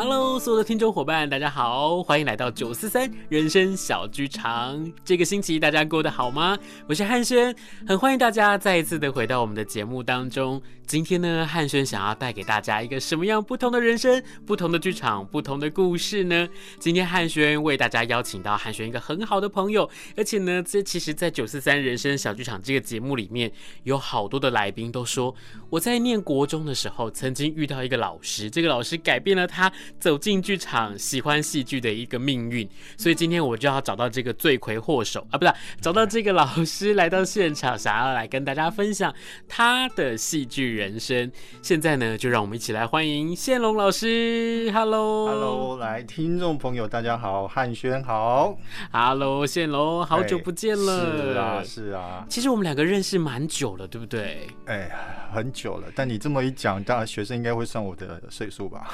[0.00, 4.92] Hello，所有的听众伙伴，大家好，欢迎来到九四三人生小剧场。
[5.04, 6.56] 这个星期大家过得好吗？
[6.88, 7.52] 我是汉轩，
[7.84, 10.62] 很欢迎大家再一次的回到我们的节目当中。
[10.86, 16.48] 今天呢，汉轩想要带给大家一个什么样不同的人生、不同的剧场、不同的故事呢？
[16.78, 25.34] 今天汉轩为大家邀请到汉轩一个很好的朋友，而且呢，这其实，在九四三人生小剧场这个节目里面，有好多的来宾都说，
[25.68, 32.68] 我在念国中的时候，曾经遇到一个老师，这个老师改变了他走进剧场、喜欢戏剧的一个命运。
[32.96, 39.14] 所以今天我就要找到这个罪魁祸首啊，不是找到这个老师来到现场，想要来跟大家分享
[39.48, 41.30] 他的戏剧人生，
[41.62, 44.70] 现在呢，就让我们一起来欢迎谢龙老师。
[44.72, 48.56] Hello，Hello，来，听众朋友，大家好，汉轩好。
[48.92, 51.22] Hello，宪龙，好久不见了。
[51.22, 52.26] 是啊，是啊。
[52.28, 54.48] 其实我们两个认识蛮久了，对不对？
[54.66, 54.90] 哎，
[55.32, 55.88] 很久了。
[55.94, 58.88] 但你这么一讲，大学生应该会算我的岁数吧？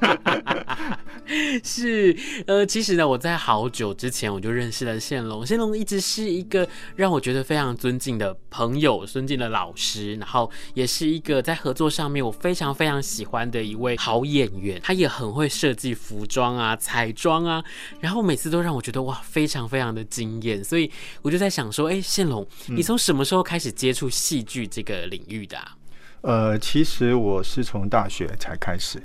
[1.62, 5.44] 是，呃，其实呢，我在好久之前我就认识了宪龙。
[5.44, 14.80] 宪龙一直是一个让我觉得非常尊敬的朋友，尊敬的老师，然后也是一个在合作上面我非常非常喜欢的一位好演员。
[14.82, 17.62] 他也很会设计服装啊、彩妆啊，
[18.00, 20.64] 然后每次都让我觉得哇，非常非常的惊艳。
[20.64, 25.76] 所以我就在想说，哎，宪龙，你从什么时候开始接触戏剧这个领域的啊？
[26.22, 29.02] 呃，其实我是从大学才开始。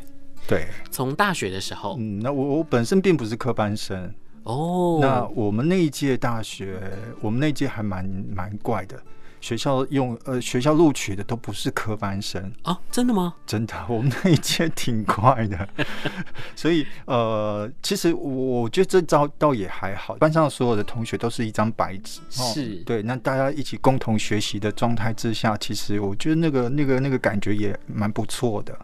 [0.48, 5.00] 对，从大学的时候，嗯，那我我本身并不是科班生哦。
[5.02, 6.80] 那我们那一届大学，
[7.22, 9.02] 我们那一届还蛮蛮怪的，
[9.40, 13.36] 学校用呃学校录取的都不是科班生啊，真的吗？
[13.46, 15.68] 真的， 我们那一届挺怪的。
[16.56, 28.78] 所以呃，其实我觉得这招倒也还好，班上所有的同学都是一张白纸，是、哦、对，那大家一起共同学习的状态之下，其实我觉得那个那个那个感觉也蛮不错的。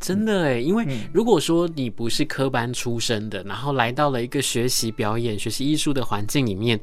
[0.00, 6.78] 真的哎，因为如果说你不是科班出身的，然后来到了一个学习表演、学习艺术的环境里面，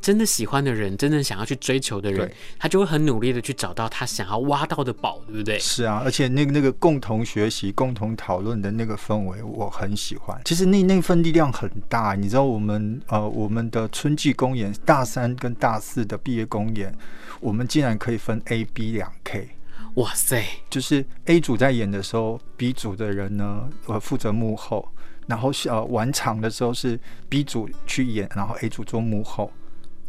[0.00, 5.58] 真的喜欢的人，真的想要去追求的人，他就会很努力的去找到他想要挖到的宝，对不对？
[5.58, 10.38] 是啊，而且那个那个共同学习、共同讨论的那个氛围，我很喜欢。
[10.44, 16.94] 其实那那份力量很大，你知道，我们呃，我们的春季公演，大三跟大四的毕业公演，
[17.40, 19.48] 我们竟然可以分 A、B 两 K。
[19.94, 20.44] 哇塞！
[20.68, 24.88] 就是 A 组在演的时候，B 组的人呢，呃，负责幕后，
[25.28, 29.52] 然后呃，完场的时候是 B 组去演，然后 A 组做幕后。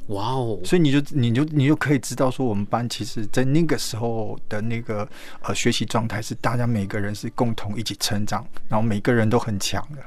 [0.07, 0.59] 哇哦！
[0.63, 5.07] 所以你就你就你就可以知道说，我们班其实在那个时候的那个
[5.41, 10.03] 呃学习状态是大家每个人是共同一起成长，然后每个人都很强的。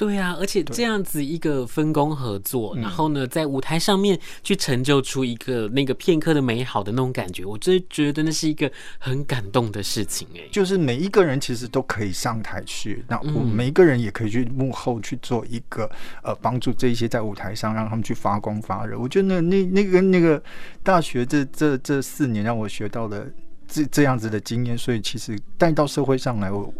[0.00, 10.40] 对啊，而且这样子一个分工合作，然后呢，在舞台上面去成就出一个那个片刻的美好的那种感觉，我真觉得那是一个很感动的事情哎。
[10.50, 15.84] 就是每一个人其实都可以上台去，那我每一个人也可以去幕后去做一个
[16.22, 18.98] 呃帮助这一些在舞台上让他们去发光发热。
[18.98, 20.42] 我觉得那那那个那个
[20.82, 23.26] 大学这这这四年让我学到了
[23.68, 26.72] 这这样子的经验，所以其实带到社会上来我。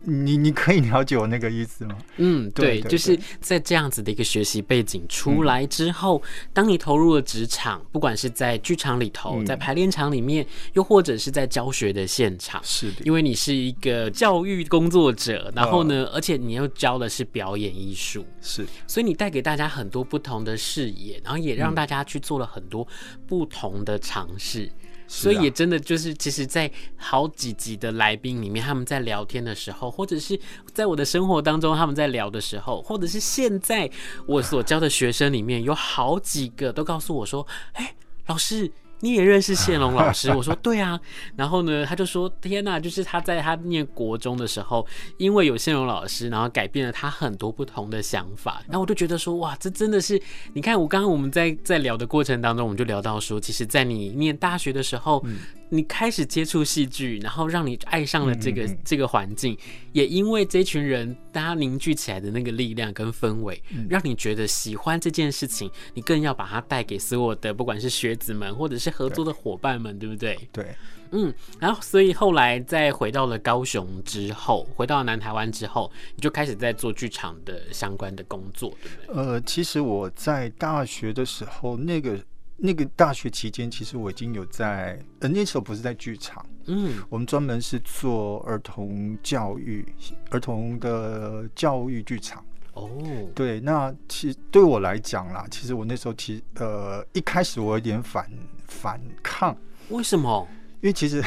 [0.00, 1.96] 你你可以了解我那个意思吗？
[2.16, 22.86] 嗯，对，就是在这样子的一个学习背景出来之后，嗯、当你投入了职场，不管是在剧场里头，嗯、在排练场里面，又或者是在教学的现场，是的，因为你是一个教育工作者，然后呢，而且你又教的是表演艺术，是，所以你带给大家很多不同的视野，然后也让大家去做了很多
[23.26, 24.70] 不同的尝试。
[25.08, 30.38] 所以也真的就是，其实，在好几集的来宾里面，他们在聊天的时候，或者是
[30.74, 33.90] 在我的生活当中他们在聊的时候，或者是现在
[34.26, 37.96] 我所教的学生里面，有好几个都告诉我说：“哎，
[38.26, 40.30] 老师，你也认识谢龙老师？
[40.36, 40.98] 我说对啊。
[41.36, 44.86] 然后呢，他就说天哪，就是他在他念国中的时候，
[45.18, 48.62] 因为有谢龙老师，然后改变了他很多不同的想法。
[48.66, 50.20] 然后我就觉得说，哇，这真的是，
[50.52, 55.36] 你看我刚刚我们在在聊的过程当中，我们就聊到说，其实，在你念大学的时候，嗯、
[55.68, 59.56] 你开始接触戏剧，然后让你爱上了这个嗯嗯嗯这个环境，
[59.92, 68.87] 也因为这群人大家凝聚起来的那个力量跟氛围，让你觉得喜欢这件事情，你更要把它带给所有的，不管是学子们或者是。
[68.90, 70.48] 合作的伙伴们，对，对不对？
[70.52, 70.76] 对，
[71.10, 79.24] 嗯，然后所以后来再回到了高雄之后，回到南台湾之后，你就开始在做剧场的相关的工作，对不对？
[79.24, 82.18] 呃，其实我在大学的时候，那个
[82.56, 89.86] 那个大学期间，其实我已经有在，呃，那时候不是在剧场，嗯，我们专门是做儿童教育、
[90.30, 92.44] 儿童的教育剧场。
[92.78, 98.30] 哦，对，那其实对我来讲啦，其实我那时候其实呃一开始我有点反
[98.66, 99.56] 反抗，
[99.88, 100.46] 为什么？
[100.80, 101.22] 因为其实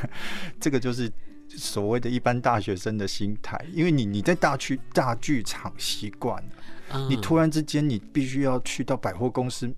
[0.58, 1.10] 这个就是
[1.48, 6.50] 所谓的一般大学生的心态，因为你你在大区大剧场习惯了，
[6.94, 9.70] 嗯，你突然之间你必须要去到百货公司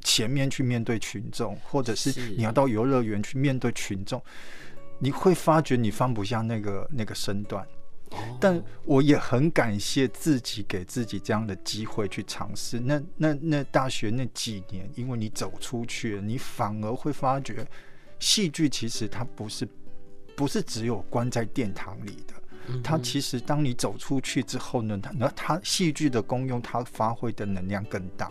[0.00, 4.20] 前面去面对群众，或者是你要到游乐园去面对群众，
[4.98, 7.66] 你会发觉你放不下那个那个身段。
[8.40, 12.78] 但我也很感谢自己给自己这样的机会去尝试。
[12.78, 17.66] 那那那大学那几年，因为你走出去了，你反而会发觉，
[18.18, 19.66] 戏剧其实它不是
[20.36, 28.30] 不是只有关在殿堂里的，它其实当你走出去之后呢，它那它戏剧的功用，它发挥的能量更大。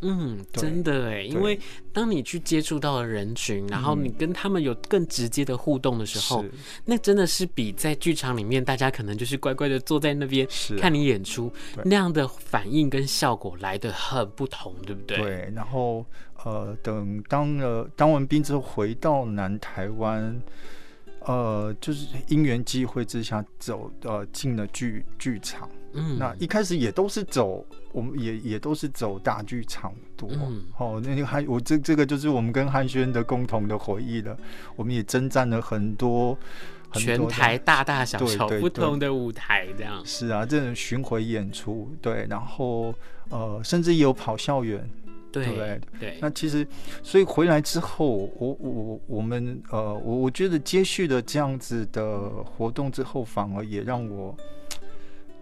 [0.00, 1.58] 嗯，真的哎，因为
[1.92, 6.44] 当你去接触到了人群，然后你跟他们有更直接的互动的时候，
[6.84, 10.46] 那真的是比在剧场里面大家可能就是乖乖的坐在那边
[10.78, 11.50] 看你演出
[11.84, 15.16] 那样的反应跟效果来的很不同，对不对？
[15.16, 15.52] 对。
[15.54, 16.04] 然后
[16.44, 20.40] 呃，等当了当完兵之后回到南台湾，
[21.20, 25.68] 呃，就是因缘机会之下走呃进了剧剧场。
[25.94, 27.66] 嗯，那一开始也都是走，
[27.96, 30.28] 我们也也都是走大剧场多。
[30.32, 34.36] 嗯，哦，那个还我这这个就是我们跟汉轩的共同的回忆了。
[34.76, 36.36] 我们也征战了很多，
[36.90, 40.04] 很多全台大大小小不同的舞台，这样。
[40.04, 42.94] 是啊，这种巡回演出，对，然后
[43.30, 44.86] 呃，甚至也有跑校园，
[45.32, 46.18] 对对对。
[46.20, 46.68] 那其实，
[47.02, 54.36] 所以回来之后，我我我们呃，我我觉得接续的这样子的活动之后，反而也让我。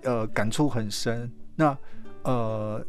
[0.06, 1.32] 呃，感触很深。
[1.56, 1.74] 那
[2.25, 2.85] 呃，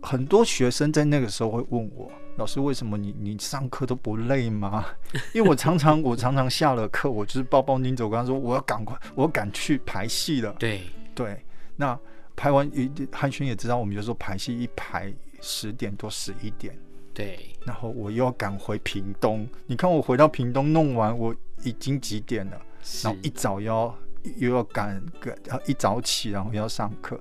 [0.00, 4.84] 很多学生在那个时候会问我，老师为什么你你上课都不累吗？
[5.34, 10.52] 因为我常常 我常常下了课，我就是包包拎走，我跟他说我要赶快，我要赶去排戏了。
[10.58, 10.82] 对
[11.14, 11.44] 对，
[11.76, 11.98] 那
[12.36, 16.78] 排完一汉轩也知道，我们有时候排戏一排十点多十一点。
[17.12, 19.48] 对，然后我又要赶回屏东。
[19.66, 21.34] 你看我回到屏东弄完，我
[21.64, 22.60] 已经几点了？
[23.02, 23.94] 然后一早要。
[24.36, 25.34] 又要赶赶，
[25.64, 27.18] 一早起，然后要上课。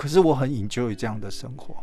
[0.00, 1.76] 可是我很 enjoy 这样的生活，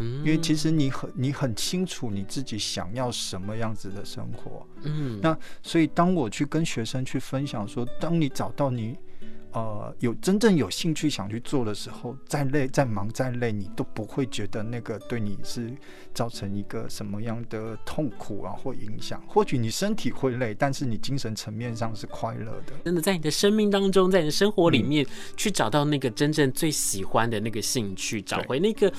[0.00, 5.18] 嗯，因为其实你很你很清楚你自己想要什么样子的生活，嗯。
[5.22, 8.98] 那所以当我去跟学生去分享说，当你找到你。
[9.54, 15.72] 呃，有真正有兴趣想去做的时候，再累、再忙、再累，你都不会觉得那个对你是
[16.12, 19.22] 造成一个什么样的痛苦啊或影响。
[19.28, 22.72] 或许你身体会累，但是你精神层面上是快乐的。
[22.84, 25.06] 真的，在你的生命当中，在你的生活里面，
[25.36, 28.92] 去找到那个真正最喜欢的那个兴趣，找回那个。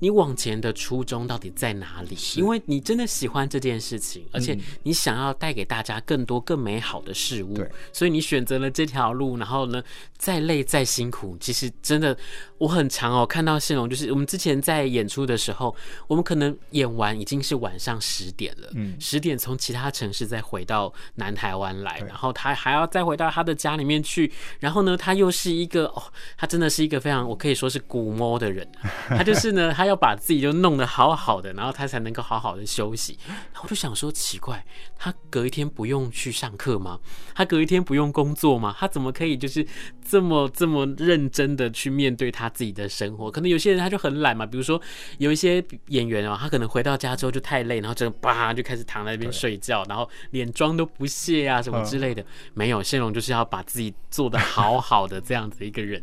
[0.00, 2.16] 你往前的初衷到底在哪里？
[2.36, 7.58] 因为你真的喜欢这件事情，而且你想要带给大家更多更美好的事物，
[7.92, 9.36] 所以你选择了这条路。
[9.38, 9.82] 然后呢，
[10.16, 12.16] 再累再辛苦，其实真的
[12.58, 15.74] 我很常哦看到谢龙，就是我们之前在演出的时候，
[16.06, 26.02] 我们可能演完已经是晚上十点了，嗯，十点从其他城市再回到南台湾来，然后他还要再回到他的家里面去，然后呢，他又是一个哦，
[26.36, 28.64] 他真的是一个非常我可以说是古摸的人，
[29.10, 29.88] 他就是呢，他。
[29.88, 33.18] 要把自己就弄得好好的，然后他才能够好好的休息。
[33.26, 34.62] 然后我就想说，奇怪，
[34.98, 37.00] 他隔一天不用去上课吗？
[37.34, 38.76] 他隔一天不用工作吗？
[38.78, 39.66] 他怎么可以就是
[40.04, 43.30] 这么这么认真的去面对他自己的生活？
[43.30, 44.80] 可能有些人他就很懒嘛，比如说
[45.18, 52.24] 有一些演员啊，他可能回到家之后就太累，然后就叭就开始躺在那边睡觉，然后脸妆都不卸啊什么之类的。
[52.54, 56.02] 没有，谢龙就是要把自己做的好好的这样子一个人。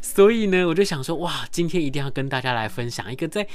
[0.00, 3.28] 所以呢，我就想说，哇，今天一定要跟大家来分享一个。
[3.28, 3.46] 在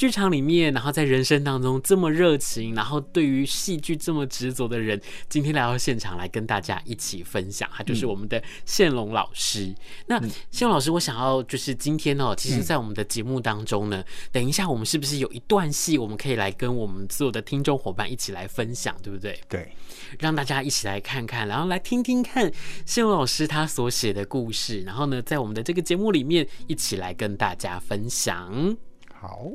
[0.00, 9.66] 剧场里面，然后在人生当中这么热情，然后对于戏剧这么执着的人，今天来到现场来跟大家一起分享，他就是我们的宪龙老师。
[9.66, 9.76] 嗯、
[10.06, 10.18] 那
[10.50, 19.38] 宪龙老师，我想要就是今天哦，其实，在我们的节目当中呢，嗯、等一下我们是不是有一段戏，我们可以来跟我们所有的听众伙伴一起来分享，对不对？
[19.50, 19.70] 对，
[20.18, 22.50] 让大家一起来看看，然后来听听看
[22.86, 28.74] 宪龙老师他所写的故事，然后呢，在我们的这个节目里面一起来跟大家分享。
[29.12, 29.50] 好，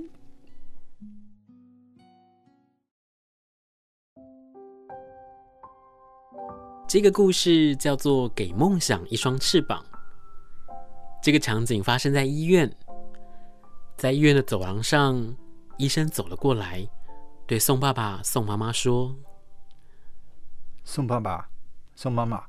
[6.96, 9.84] 这个故事叫做《给梦想一双翅膀》。
[11.22, 12.74] 这个场景发生在医院，
[13.98, 15.36] 在医院的走廊上，
[15.78, 16.88] 医生走了过来，
[17.46, 19.14] 对宋爸爸、宋妈妈说
[20.86, 21.50] ：“宋爸爸、
[21.96, 22.42] 宋妈妈，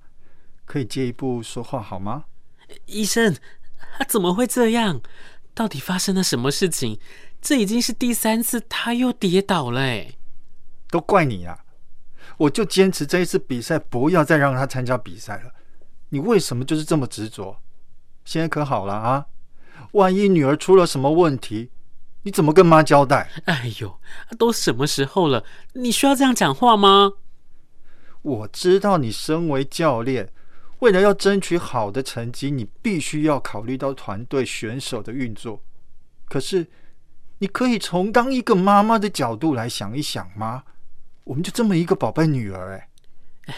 [0.64, 2.26] 可以借一步说话好吗？”
[2.86, 3.34] 医生，
[3.98, 5.00] 他怎么会这样？
[5.54, 7.00] 到底发生了什么事情？
[7.42, 10.16] 这已经是第三次他又跌倒了，哎，
[10.88, 11.64] 都怪你啊！
[12.36, 15.52] 我就坚持这一次比赛不要再让他参加比赛了。
[16.10, 17.58] 你为什么就是这么执着？
[18.24, 19.26] 现在可好了啊？
[19.92, 21.70] 万一女儿出了什么问题，
[22.22, 23.30] 你怎么跟妈交代？
[23.44, 23.98] 哎呦，
[24.38, 25.44] 都什么时候了？
[25.74, 27.12] 你需要这样讲话吗？
[28.22, 30.32] 我知道你身为教练。
[30.80, 35.62] 为了要争取好的成绩，你必须要考虑到团队选手的运作。
[36.28, 36.66] 可是，
[37.38, 40.64] 你可以从当一个妈妈的角度来想一想吗？
[41.26, 42.88] 我们就这么一个宝贝女儿，
[43.46, 43.54] 哎，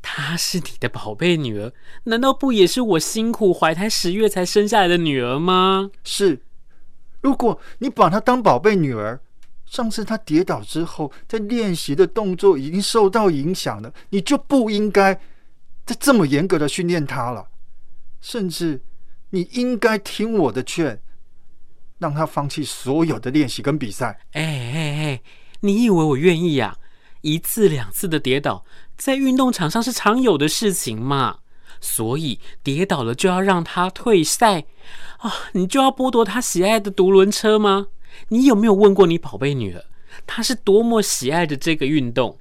[0.00, 1.72] 她是你的宝贝女儿，
[2.04, 5.90] 难道不也是我辛苦怀胎十月才生下来的女儿吗？
[6.04, 6.40] 是。
[7.20, 9.20] 如果你把她当宝贝女儿，
[9.66, 15.20] 上次她跌倒之后，在练习的动作已经受到影响了，你就不应该。
[15.86, 17.48] 再这么严格的训练她了，
[18.20, 18.80] 甚至
[19.30, 20.98] 你应该听我的劝，
[21.98, 24.20] 让她放弃所有的练习跟比赛。
[24.32, 24.74] 哎哎
[25.04, 25.22] 哎，
[25.60, 26.78] 你以为我愿意呀？
[27.24, 28.64] 一次两次的跌倒，
[28.96, 31.38] 在运动场上是常有的事情嘛。
[31.80, 34.64] 所以跌倒了就要让他退赛
[35.18, 35.32] 啊？
[35.52, 37.88] 你就要剥夺他喜爱的独轮车吗？
[38.28, 39.84] 你有没有问过你宝贝女儿，
[40.26, 42.38] 她是多么喜爱的这个运动？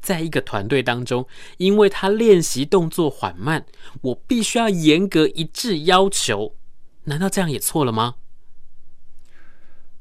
[0.00, 3.64] 在一个团队当中，因为他练习动作缓慢，
[4.00, 6.56] 我必须要严格一致要求。
[7.04, 8.16] 难道这样也错了吗？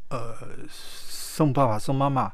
[0.10, 0.36] 呃，
[0.68, 2.34] 宋爸爸、宋妈妈，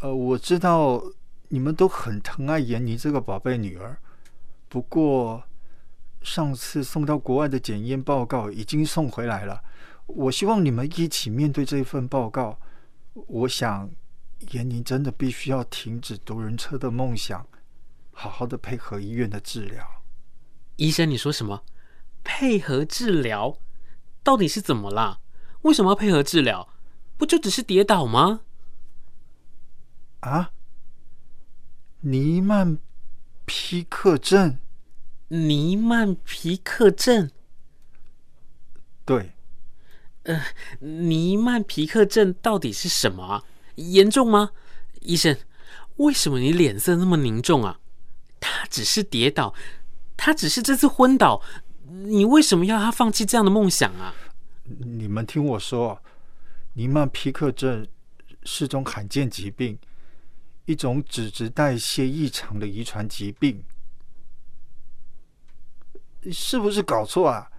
[0.00, 1.02] 呃，我知道
[1.48, 3.98] 你们都很疼爱闫妮这个宝贝女儿。
[4.68, 5.44] 不过，
[6.22, 9.62] 上次送到国外的检验报告已经送回来了。
[10.06, 12.58] 我希望你们一起面对这份报告。
[13.14, 13.90] 我想。
[14.52, 17.44] 闫妮真的必须要停止独轮车的梦想，
[18.12, 19.84] 好好的配合医院的治疗。
[20.76, 21.64] 医生，你说什么？
[22.22, 23.58] 配合治疗？
[24.22, 25.18] 到底是怎么啦？
[25.62, 26.68] 为什么要配合治疗？
[27.16, 28.42] 不就只是跌倒吗？
[30.20, 30.50] 啊？
[32.00, 32.78] 尼曼
[33.44, 34.58] 皮克镇？
[35.28, 37.30] 尼曼皮克镇？
[39.04, 39.32] 对。
[40.24, 40.42] 呃，
[40.80, 43.44] 尼曼皮克症到底是什么啊？
[43.76, 44.50] 严重吗？
[45.00, 45.36] 医生，
[45.96, 47.80] 为什么你脸色那么凝重啊？
[48.40, 49.54] 他只是跌倒，
[50.16, 51.42] 他只是这次昏倒，
[51.88, 54.14] 你为什么要他放弃这样的梦想啊？
[54.64, 56.02] 你们听我说，
[56.74, 57.86] 尼曼皮克症
[58.44, 59.78] 是种罕见疾病，
[60.68, 63.64] 一种脂质代谢异常的遗传疾病。
[66.30, 67.50] 是不是搞错啊？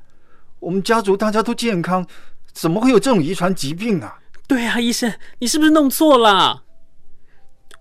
[0.60, 2.08] 我们家族大家都健康，
[2.52, 4.22] 怎么会有这种遗传疾病啊？
[4.48, 6.64] 对啊，医生，你是不是弄错了？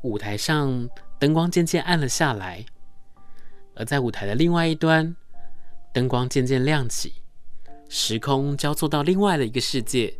[0.00, 2.64] 舞台上灯光渐渐暗了下来，
[3.74, 5.14] 而在舞台的另外一端，
[5.92, 7.12] 灯光渐渐亮起，
[7.90, 10.18] 时空交错到另外的一个世界。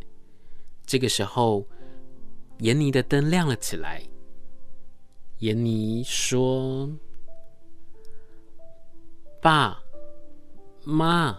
[0.85, 1.67] 这个时候，
[2.59, 4.03] 闫妮的灯亮了起来。
[5.41, 6.91] 闫妮说
[9.41, 9.79] ：“爸
[10.85, 11.39] 妈，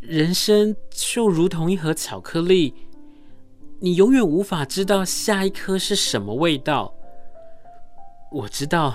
[0.00, 2.74] 人生就如同一盒巧克力。”
[3.80, 6.94] 你永远无法知道下一颗是什么味道。
[8.30, 8.94] 我知道，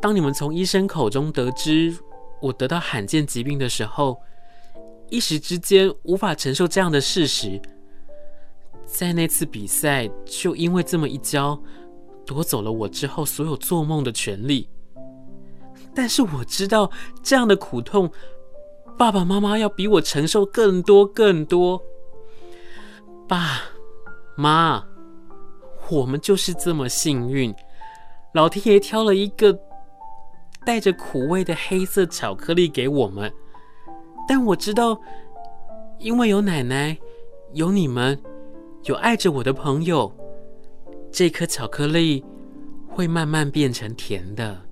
[0.00, 1.96] 当你们从医生口中得知
[2.40, 4.20] 我得到罕见疾病的时候，
[5.08, 7.60] 一时之间无法承受这样的事实。
[8.86, 11.60] 在那次比赛，就因为这么一跤，
[12.26, 14.68] 夺走了我之后所有做梦的权利。
[15.94, 16.90] 但是我知道，
[17.22, 18.10] 这样的苦痛，
[18.98, 21.80] 爸爸妈妈要比我承受更多更多。
[23.28, 23.62] 爸。
[24.38, 24.84] 妈，
[25.88, 27.54] 我们就是这么幸运，
[28.34, 29.58] 老天爷挑了一个
[30.62, 33.32] 带着苦味的黑色巧克力给我们。
[34.28, 35.00] 但我知道，
[35.98, 36.98] 因为有奶奶，
[37.54, 38.20] 有你们，
[38.84, 40.12] 有爱着我的朋友，
[41.16, 42.22] 这颗巧克力
[42.86, 44.66] 会慢慢变成甜的。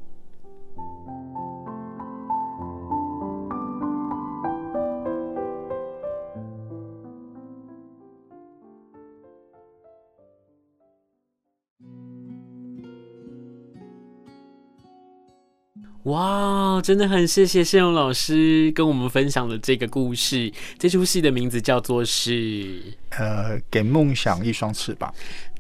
[16.02, 20.52] 哇，真的很谢谢圣咏老师跟我们分享的这个故事。
[20.78, 22.82] 这出戏的名字叫做是
[23.12, 25.10] 呃，给梦想一双翅膀。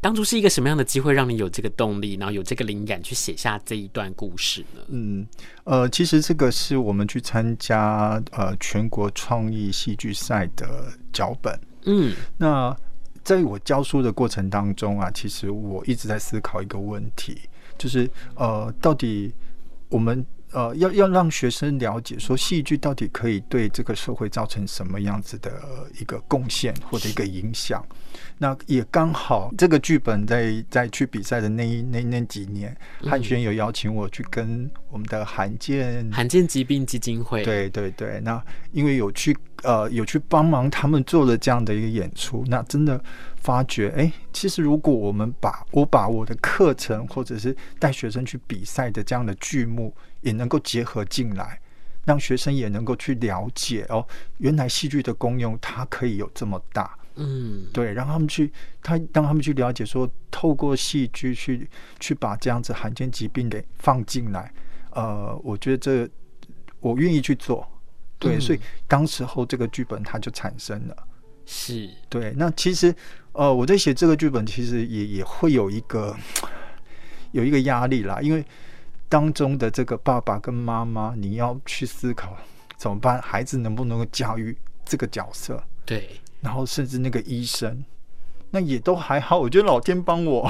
[0.04, 4.82] 当初是一个什么样的机会让你有这个动力，然后有这个灵感去写下这一段故事呢？
[4.88, 5.26] 嗯，
[5.64, 11.58] 呃，其实这个是我们去参加呃全国创意戏剧赛的脚本。
[11.86, 12.76] 嗯，那
[13.22, 17.38] 在我教书的过程当中啊，其实我一直在思考一个问题，
[17.78, 19.32] 就是呃，到底
[19.88, 20.22] 我们
[20.54, 25.50] 呃，要要让学生了解说，戏剧到底可以对这个社会造成什么样子的
[26.00, 27.84] 一个贡献或者一个影响。
[28.38, 43.02] 那也刚好，这个剧本在在去比赛的那一那那几年，汉轩有邀请我去跟我们的罕见罕见疾病基金会，对对对，那因为有去呃有去帮忙他们做了这样的一个演出，那真的
[43.44, 51.60] 发觉，哎，其实如果我们把我把我的课程或者是带学生去比赛的这样的剧目也能够结合进来，
[52.06, 54.04] 让学生也能够去了解哦，
[54.38, 56.98] 原来戏剧的功用它可以有这么大。
[57.16, 58.50] 嗯，对，让他们去，
[58.82, 61.70] 他让他们去了解说，透过戏剧去
[62.00, 64.52] 去把这样子罕见疾病给放进来，
[64.90, 66.10] 呃，我觉得这
[66.80, 67.64] 我愿意去做，
[68.18, 68.58] 对，嗯、所以
[68.88, 70.96] 当时候这个剧本它就产生了，
[71.46, 72.32] 是对。
[72.36, 72.94] 那其实
[73.32, 76.16] 呃，我在写这个剧本，其实也也会有一个
[77.32, 78.44] 有一个压力啦，因为
[79.08, 82.36] 当中的这个爸爸跟妈妈，你要去思考
[82.76, 86.20] 怎么办，孩子能不能够驾驭这个角色，对。
[86.40, 87.84] 然后甚至那个医生，
[88.54, 89.36] 那也都还好。
[89.36, 90.48] 我觉得老天帮我，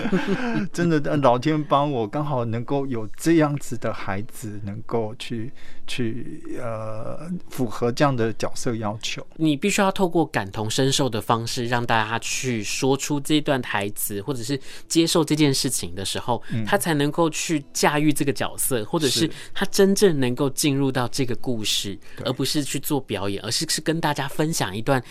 [0.72, 5.52] 真的，老天帮我，刚好能够有这样子的孩子，能够去
[5.86, 9.24] 去呃符合这样的角色要求。
[9.36, 25.02] 你必须要透过感同身受的方式，让大家去说出这段台词，或者是接受这件事情的时候，嗯、他才能够去驾驭这个角色，或者是他真正能够进入到这个故事，而不是去做表演，而是是跟大家分享一段。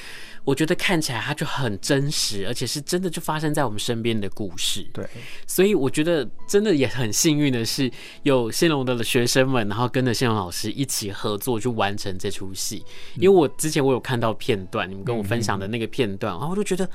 [0.44, 4.82] 我觉得看起来他就很真实，而且是真的就发生在我们身边的故事。
[4.94, 5.06] 对，
[5.46, 7.92] 所以我觉得真的也很幸运的是，
[8.24, 12.84] 有谢龙的学生们，然后跟着谢龙老师一起合作去完成这出戏。
[13.16, 16.90] 因为我之前我有看到片段，你们跟我分享的那个片段，然后我就觉得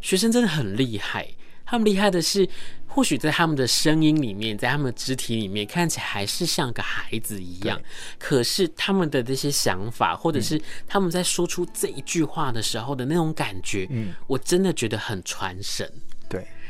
[0.00, 1.28] 学生真的很厉害。
[1.66, 2.48] 他们厉害的是，
[2.86, 7.78] 或许在他们的声音里面，在他们的肢体里面，看起来还是像个孩子一样。
[8.18, 15.90] 可是他们的这些想法，或者是他们在说出这一句话的时候的那种感觉，嗯，我真的觉得很传神。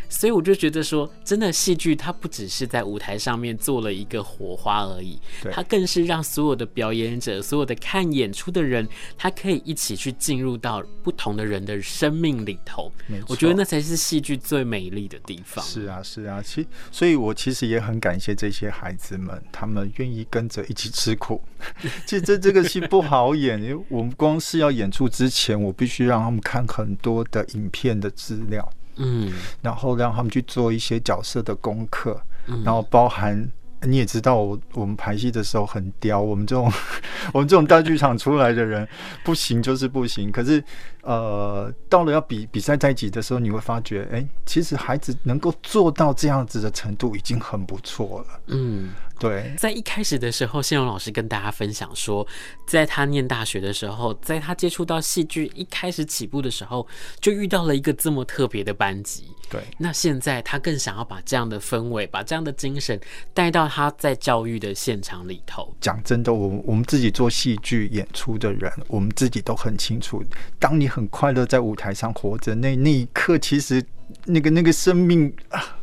[0.09, 0.15] 对。
[0.15, 5.19] 所以我就觉得说，真的戏剧它不只是在舞台上面做了一个火花而已，
[5.51, 12.91] 它更是让所有的表演者、所有的看演出的人，他可以一起去进入到不同的人的生命里头。
[13.29, 15.65] 我觉得那才是戏剧最美丽的地方。
[15.65, 21.43] 是啊，是啊，其所以，我其实也很感谢这些孩子们，他们愿意跟着一起吃苦。
[22.07, 28.69] 其实这这个戏不好演， 因为我们光是要演出之前，我必须让他们看很多的影片的资料。
[28.97, 29.33] 嗯，
[29.63, 33.51] 然后让他们去做一些角色的功课，嗯、然后包含
[33.83, 36.73] 你也知道我，我我们排戏的时候很刁，我们这种
[37.33, 38.87] 我们这种大剧场出来的人
[39.25, 40.33] 不行就是不行。
[40.33, 40.63] 可是
[41.03, 48.41] 呃，到了要比比赛在一起的时候，你会发觉，哎，其实孩子能够做到这样子的程度已经很不错了。
[48.47, 48.91] 嗯。
[49.19, 52.27] 对，在一开始的时候，谢荣老师跟大家分享说，
[52.67, 56.87] 在他念大学的时候，在他接触到戏剧一开始起步的时候，
[57.21, 59.25] 就遇到了一个这么特别的班级。
[59.49, 63.01] 对，那现在他更想要把这样的氛围，把这样的精神
[63.33, 65.75] 带到他在教育的现场里头。
[65.81, 70.23] 讲真的，我我们自己做戏剧演出的人，我们自己都很清楚，
[70.59, 73.83] 当你很快乐在舞台上活着，那那一刻，其实
[74.25, 75.79] 那个那个生命啊。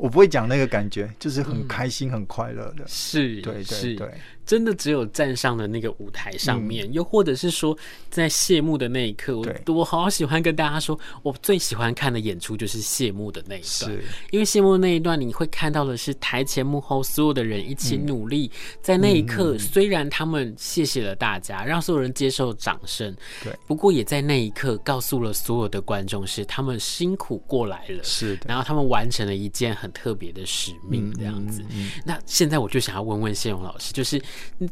[0.00, 2.84] 我不会讲那个感觉，就是很开心、嗯、很快乐的。
[2.86, 4.14] 是，对对对。
[4.50, 7.78] 真的只有站上了那个舞台上面，嗯、又或者是说
[8.10, 13.96] 在谢幕的那一刻，我我好喜欢跟大家说，我最喜欢看的演出就是谢幕的那一段，
[14.32, 31.62] 因为谢幕的那一段，你会看到的是台前幕后所有的人一起努力，嗯、在那一刻，虽然他们谢谢了大家，让所有人接受掌声，对，不过也在那一刻告诉了所有的观众，是他们辛苦过来了，是的，然后他们完成了一件很特别的使命，这样子。
[32.04, 34.20] 那现在我就想要问问谢荣老师，就是。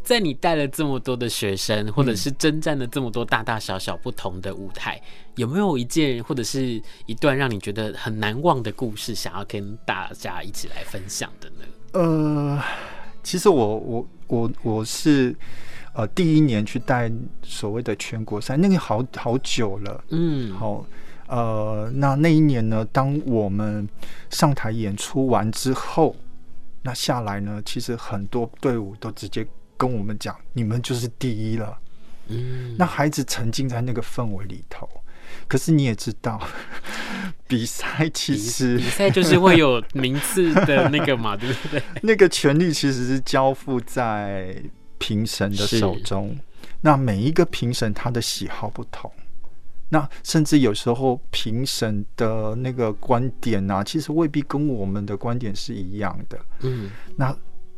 [0.02, 11.64] 在你带了这么多的学生，或者是征战了这么多大大小小不同的舞台，嗯、有没有一件或者是一段让你觉得很难忘的故事，想要跟大家一起来分享的呢？
[11.92, 12.62] 呃，
[13.22, 15.35] 其实我我我我是
[15.94, 17.11] 呃第一年去带
[17.42, 20.85] 所谓的全国赛，那个好好久了，嗯，好。
[21.31, 23.87] 呃，那那一年呢，当我们
[24.31, 26.16] 上台演出完之后，
[26.81, 29.46] 那下来呢，其实很多队伍都直接
[29.79, 31.79] 跟我们讲：“你们就是第一了。”
[32.29, 34.87] 嗯，那孩子沉浸在那个氛围里头。
[35.47, 36.38] 可是你也知道，
[37.47, 41.83] 比赛其实比赛就是会有名次的那个嘛，对不对？
[42.03, 44.62] 那个权利其实是交付在
[44.99, 46.37] 评审的手中。
[46.81, 49.11] 那每一个评审他的喜好不同。
[49.91, 56.38] 那甚至有时候评审的那个观点啊，其实未必跟我们的观点是一样的。
[56.61, 57.35] 嗯，那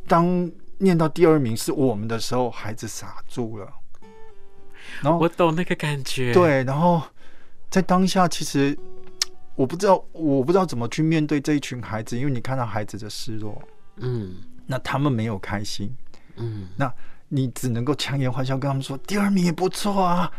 [0.08, 3.66] 当念到第二名是我们的时候，孩子傻住了。
[5.02, 6.32] 然后我懂那个感觉。
[6.32, 7.00] 对，然后
[7.70, 8.76] 在当下，其实
[9.54, 13.62] 我不知道，我不知道怎么去面对这一群孩子，因为你看到孩子的失落，
[13.96, 15.94] 嗯，那他们没有开心，
[16.36, 16.92] 嗯，那
[17.28, 20.30] 你只能够强颜欢笑跟他们说，第二名也不错啊。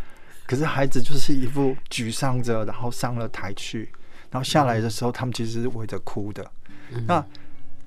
[0.46, 3.90] 可是孩子就是一副沮丧着，然后上了台去，
[4.30, 6.52] 然后下来的时候，他们其实是围着哭的。
[6.92, 7.26] 嗯、那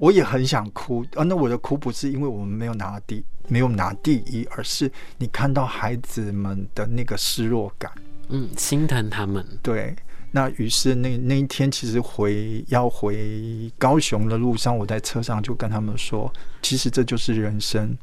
[0.04, 1.24] 我也很想哭啊！
[1.24, 7.90] 那我的哭不是因为我们没有拿第没有拿第一，而是你看到孩子们的那个失落感，
[8.28, 9.42] 嗯，心疼他们。
[9.62, 9.96] 对，
[10.30, 17.96] 那于是那那一天其实回要回高雄的路上，我在车上就跟他们说，其实这就是人生，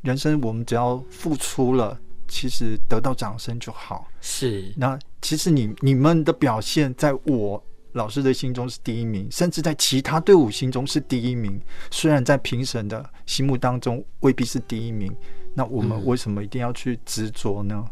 [0.00, 1.98] 人生我们只要付出了。
[2.28, 4.08] 其实得到掌声就好。
[4.22, 11.60] 是，那其实你你们的表现，在我老师的心中是第一名，甚至在其他队伍心中是第一名。
[11.90, 15.14] 虽然在评审的心目当中未必是第一名，
[15.54, 17.84] 那我们为什么一定要去执着呢？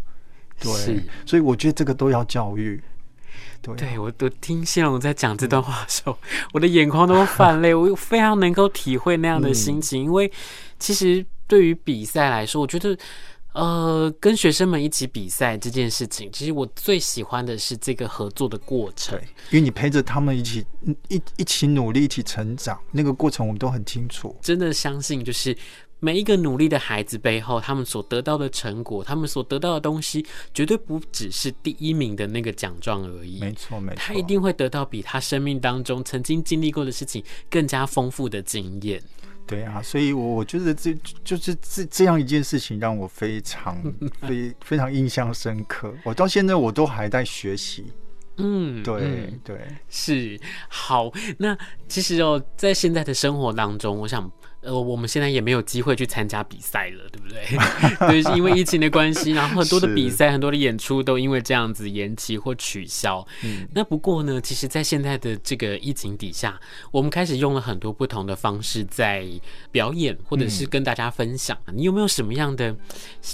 [0.63, 2.83] 嗯、对，所以我觉得这个都要教育。
[3.63, 7.73] 对，对我都听谢龙在讲这段话的时候，嗯、 我的眼眶都泛泪。
[7.75, 10.33] 我非常能够体会那样的心情，嗯、因为
[10.79, 12.97] 其实对于比赛来说，我觉得。
[13.53, 19.19] 呃，跟学生们一起比赛这件事情，其实我最喜欢的是这个合作的过程。
[19.51, 20.65] 因为你陪着他们一起
[21.09, 24.37] 一一起努力，一起成长，那个过程我们都很清楚。
[24.41, 25.57] 真的相信，就是
[25.99, 33.41] 每一个努力的孩子背后，他们所得到的成果，他们所得到的东西，绝对不只是第一名的那个奖状而已。
[33.41, 39.03] 没错，没错，他一定会得到比他生命当中曾经经历过的事情更加丰富的经验。
[39.51, 43.77] 对啊，所以，我我觉得这就是这这样一件事情让我非常
[44.27, 45.93] 非非常印象深刻。
[46.05, 47.87] 我到现在我都还在学习。
[48.37, 49.59] 嗯，对嗯对，
[49.91, 51.13] 是好。
[51.37, 51.57] 那
[51.89, 54.31] 其实哦，在现在的生活当中，我想。
[54.63, 57.41] 呃，我们现在也没有机会去参加比赛了，对不对？
[58.09, 63.27] 对，是因为疫情的关系，然后很多的比赛、很多的演出都因为这样子延期或取消。
[63.43, 69.27] 嗯，那不过呢，其实，在现在的这个疫情底下，我们开始用了很多不同的方式在
[69.73, 71.57] 表演，或者是跟大家分享。
[71.67, 72.77] 嗯，你有没有什么样的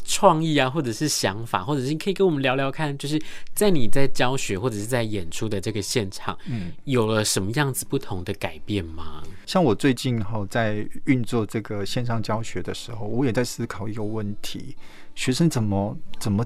[0.05, 3.21] 创意啊，或者是想法，或者是你可以跟我们聊聊看，就是
[3.53, 9.23] 在你在教学或者是在演出的这个现场，嗯，有了什么样子不同的改变吗？
[9.45, 14.77] 像我最近哈在运运作这个线上教学的时候，我也在思考一个问题：
[15.15, 16.45] 学生怎么怎么，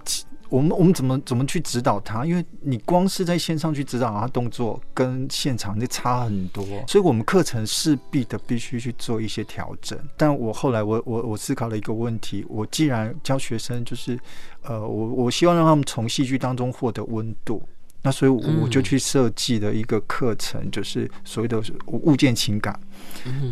[0.48, 2.24] 我们我们怎么怎么去指导他？
[2.24, 9.98] 因为你光是在线上去指导他动作，跟现场那差很多，所以我们课程势必的必须去做一些调整。
[10.16, 14.18] 但我后来我我我思考了一个问题：我既然教学生，就是
[14.62, 17.60] 呃，我我希望让他们从戏剧当中获得温度。
[18.02, 22.78] 那所以我就去设计了一个课程，就是所谓的物件情感，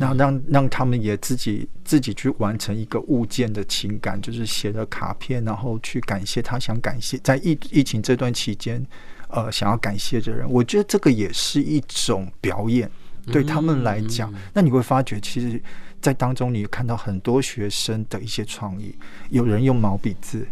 [0.00, 8.82] 然后让让他们也自己自己去完成一个物件的情感，就是写了卡片，然后去感谢他想感谢在疫疫情这段期间，
[9.28, 10.50] 呃，想要感谢的人。
[10.50, 12.90] 我觉得这个也是一种表演，
[13.26, 14.32] 对他们来讲。
[14.54, 15.62] 那你会发觉，其实，
[16.00, 18.94] 在当中你看到很多学生的一些创意，
[19.28, 20.48] 有人用毛笔字。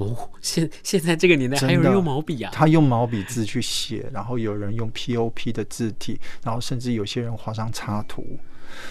[0.00, 2.50] 哦，现现在这个年代还有人用毛笔啊？
[2.54, 8.24] 他用毛笔字去写，然后有人用 POP 的字体，然后甚至有些人画上插图。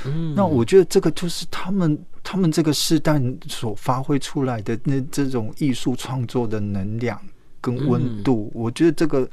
[0.06, 7.20] 嗯，那我觉得这个就是他们他们这个时代所发挥出来的那这种艺术创作的能量
[7.60, 8.52] 跟温度。
[8.54, 9.28] 嗯，我觉得这个，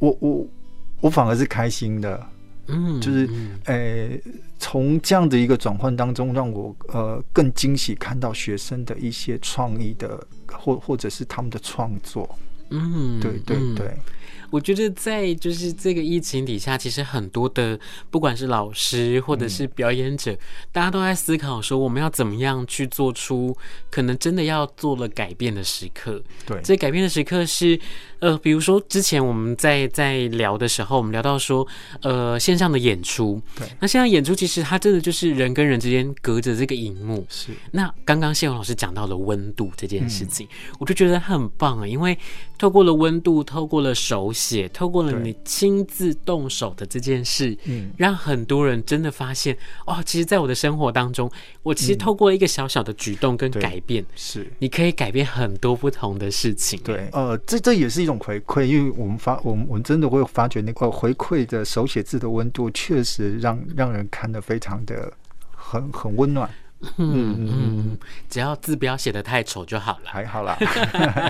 [0.00, 0.44] 我我
[1.02, 2.26] 我反而是开心的。
[2.68, 3.28] 嗯，就是，
[3.64, 4.20] 诶，
[4.58, 12.28] 从这样的一个转换当中，让我呃更惊喜看到学生的一些创意的，或或者是他们的创作。
[12.70, 13.96] 嗯，对对对。
[14.50, 17.78] 我觉得在就是这个疫情底下，其实很多的
[18.10, 20.38] 不管是老师或者是表演者，嗯、
[20.72, 23.56] 大家都在思考说，我们要怎么样去做出
[23.90, 26.22] 可能真的要做了改变的时刻。
[26.46, 27.78] 对，这改变的时刻是
[28.20, 31.66] 呃，比如说之前我们在在聊的时候，我们聊到说，
[32.02, 33.40] 呃，线上的演出。
[33.56, 37.26] 对，那线上演出其实它真的就是人跟人之间隔着这个荧幕。
[37.28, 37.52] 是。
[37.72, 42.16] 那刚刚谢勇老师讲到了温度这件事情，嗯、我就觉得很棒啊，因为
[42.58, 51.30] 透过了温度，透过了手写，透过了你亲自动手的这件事，嗯，让很多人真的发现哦，其实，在我的生活当中，
[51.62, 56.80] 我其实透过一个小小的举动跟改变，嗯、是你可以改变很多不同的事情。
[56.82, 65.12] 对，呃，这这也是一种回馈，因为我们发，我们我们真的会发觉那个回馈的手写字的温度，确实让让人看得非常的
[65.54, 66.48] 很很温暖。
[66.96, 70.56] 嗯嗯，只要字不要写的太丑就好了，还好啦。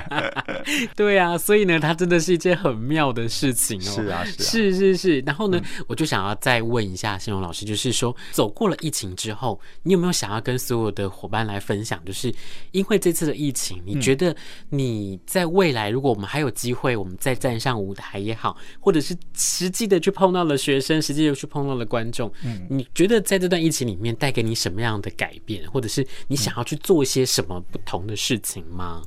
[0.97, 3.83] 对啊，所以呢，它真的是一件很妙的事情哦。
[3.83, 5.21] 是啊，是啊，是是是。
[5.21, 12.03] 然后呢，嗯、我就想要再问一下新荣老师，就是说，走过了疫情之后，你有没有想要跟所有的伙伴来分享？
[12.05, 12.33] 就是
[12.73, 14.35] 因为这次的疫情，你觉得
[14.71, 25.46] 你在未来，如果我们还有机会，我们再站上舞台也好，或者是实际的去碰到了学生，实际又去碰到了观众，嗯，你觉得在这段疫情里面带给你什么样的改变？
[25.73, 29.03] 或者是你想要去做一些什么不同的事情吗？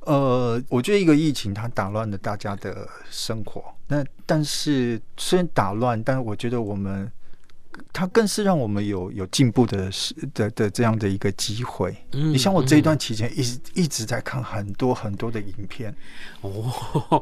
[0.00, 7.10] 呃，我觉得一个疫情它打乱了大家的生活，那但是虽然打乱，但是我觉得我们
[7.92, 9.90] 它更是让我们有有进步的
[10.32, 11.92] 的的这样的一个机会。
[12.12, 15.92] 嗯，你像我这一段期间一直一直在看很多很多的影片
[16.40, 17.20] 哦，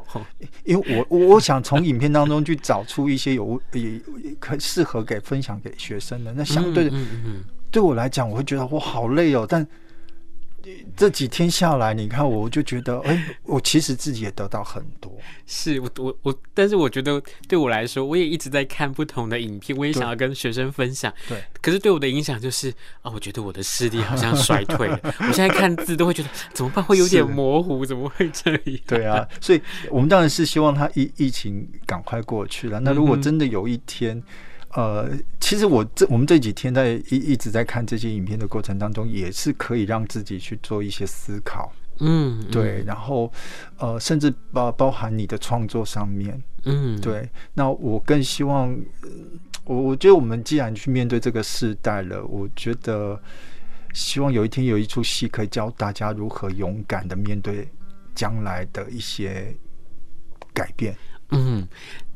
[0.63, 3.99] 因为我我想从影片当中去找出一些有也
[4.39, 6.91] 可适合给分享给学生的，那相对的。
[6.93, 7.43] 嗯嗯
[7.75, 9.45] 对我来讲，我会觉得我好累哦。
[9.47, 9.67] 但
[10.95, 15.11] 这几天下来，你看，我就觉得， 哎，我其实自己也得到很多。
[15.45, 21.13] 是我我我，但是我觉得对我来说，我也一直在看不同的影片，我也想要跟学生分享。
[21.27, 21.43] 对。
[21.61, 22.69] 可是对我的影响就是，
[23.01, 24.97] 啊，我觉得我的视力好像衰退了。
[25.27, 26.81] 我现在看字都会觉得怎么办？
[26.81, 28.61] 会有点模糊，怎么会这样？
[28.87, 32.79] 对啊，所以我们当然是希望他疫疫情赶快过去了。
[32.79, 34.23] 那如果真的有一天，
[34.75, 35.09] 呃，
[35.39, 43.31] 其实我这我们这几天在一一直在看这些影片的过程当中，也是可以让自己去做一些思考，嗯，对，然后
[43.77, 47.29] 呃，甚至包包含你的创作上面，嗯，对。
[47.53, 48.77] 那我更希望，
[49.63, 53.17] 我我觉得我们既然去面对这个时代了，我觉得
[53.93, 57.65] 希望有一天有一出戏可以教大家如何勇敢的面对
[58.13, 59.55] 将来的一些
[60.53, 60.93] 改变，
[61.29, 61.65] 嗯。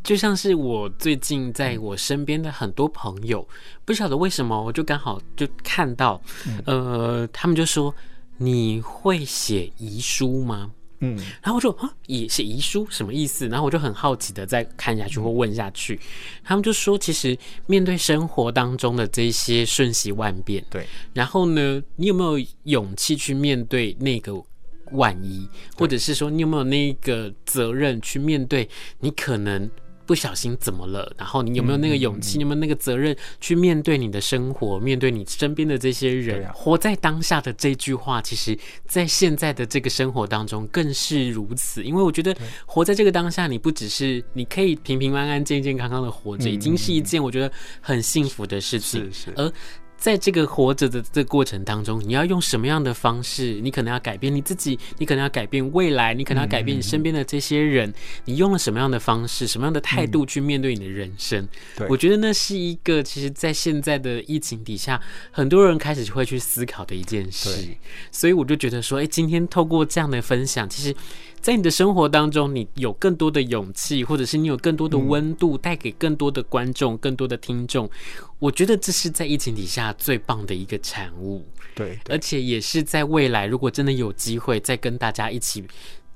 [0.03, 3.47] 就像是我最近在我身边的很多朋友，
[3.85, 6.19] 不晓得为什么，我就刚好就看到，
[6.65, 7.93] 呃，他们就说，
[8.37, 10.71] 你会写遗书吗？
[11.01, 12.87] 嗯，然后我就啊，也写遗书？
[12.89, 13.47] 什么意思？
[13.47, 15.99] 然后我就很好奇的再看下去或问下去，
[16.43, 24.33] 他们就说，其实面对生活当中的这些瞬息万变，对，然后呢，你有没有勇气去面对那个
[24.91, 28.67] 万一，或者是说你有没有那个责任去面对
[28.99, 29.69] 你可能。
[30.09, 31.13] 不小心怎么了？
[31.15, 32.39] 然后你有没有那个勇气？
[32.39, 36.51] 你有没有那个责任去面对你的生活，面对你身边的这些人？
[36.51, 41.83] 活在当下的这句话，其实，在现在的这个生活当中更是如此。
[41.83, 49.13] 因为我觉得，活在这个当下，你不只是你可以平平安安、健健康康的活着，已经是一件我觉得很幸福的事情。
[49.13, 49.33] 是是。
[49.35, 49.53] 而
[49.99, 53.59] 在这个活着的这个过程当中，你要用什么样的方式？
[53.61, 57.93] 你可能要改变你自己，你可能要改变未来，你可能要改变你身边的这些人。
[58.25, 61.47] 你用了什么样的方式、什么样的态度去面对你的人生？
[61.75, 64.99] 对，我觉得那是一个，其实，在现在的疫情底下，
[65.31, 67.67] 很多人开始会去思考的一件事。
[68.11, 70.95] 所以我就觉得说，哎，今天透过这样的分享，其实。
[71.41, 77.89] 在你的生活当中，你有更多的勇气，或者是你有更多的温度，带给更多的观众、更多的听众。
[78.39, 81.45] 我觉得这是在疫情底下最棒的一个产物。
[81.75, 85.63] 对，而且也是在未来，如果真的有机会再跟大家一起。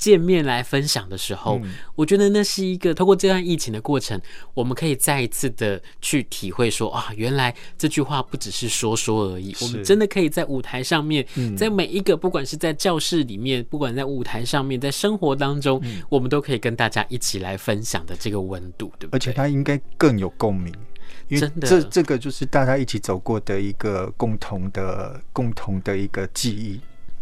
[0.04, 4.20] 见面来分享的时候，嗯、我觉得那是一个透过这段疫情的过程，
[4.54, 19.16] 我们可以再一次的去体会说啊，原来这句话不只是说说而已，我们真的可以在舞台上面，嗯、在每一个不管是在教室里面，不管在舞台上面，在生活当中，嗯、我们都可以跟大家一起来分享的这个温度，对不对？
[19.16, 20.74] 而且它应该更有共鸣，
[21.30, 26.82] 因为这这个就是大家一起走过的一个共同的、共同的一个记忆，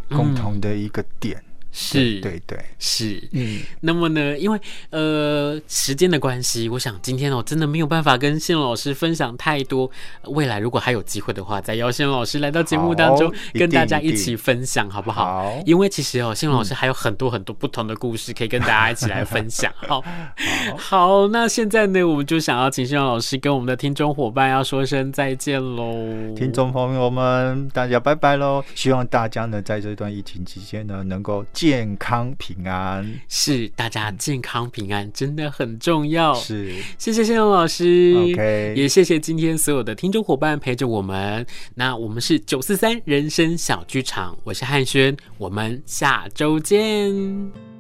[0.10, 1.39] 共同的一个点。
[1.71, 3.60] 是，对对，对是，嗯。
[3.79, 9.89] 那么呢，因为呃时间的关系，我想今天哦真的没有办法跟谢龙老师分享太多。
[10.25, 15.25] 未来如果还有机会的话，再邀谢龙老师来到节目当中，跟大家一起分享，好不好？
[15.25, 15.63] 好。
[15.65, 19.71] 因为其实哦，谢龙老师还有很多很多不同的故事可以跟大家一起来分享。
[19.88, 20.03] 好，
[20.77, 26.36] 好，那现在呢，我们就想要请谢龙老师跟我们的听众伙伴要说声再见喽。
[26.36, 28.63] 听众朋友们，大家拜拜喽！
[28.75, 31.45] 希望大家呢在这段疫情期间呢能够。
[31.62, 36.34] 健康平安，是大家健康平安真的很重要。
[36.34, 41.45] 是，谢谢谢龙老师，OK，也谢谢今天所有的听众伙伴陪着我们。
[41.76, 47.70] 那我们是九四三人生小剧场，我是汉轩，我们下周见。